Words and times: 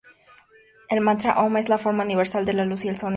El 0.89 0.99
mantra 1.01 1.37
"om" 1.43 1.57
es 1.57 1.69
la 1.69 1.77
forma 1.77 2.03
universal 2.03 2.43
de 2.43 2.53
la 2.53 2.65
luz 2.65 2.85
y 2.85 2.87
el 2.87 2.97
sonido. 2.97 3.09